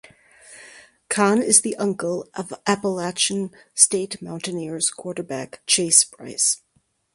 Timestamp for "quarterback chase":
4.89-6.05